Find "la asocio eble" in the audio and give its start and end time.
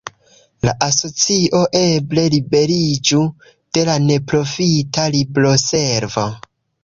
0.67-2.23